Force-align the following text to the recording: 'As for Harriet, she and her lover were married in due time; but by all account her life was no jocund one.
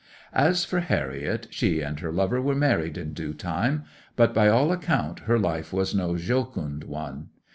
'As 0.33 0.65
for 0.65 0.79
Harriet, 0.79 1.45
she 1.51 1.81
and 1.81 1.99
her 1.99 2.11
lover 2.11 2.41
were 2.41 2.55
married 2.55 2.97
in 2.97 3.13
due 3.13 3.35
time; 3.35 3.83
but 4.15 4.33
by 4.33 4.47
all 4.47 4.71
account 4.71 5.19
her 5.29 5.37
life 5.37 5.71
was 5.71 5.93
no 5.93 6.17
jocund 6.17 6.85
one. 6.85 7.27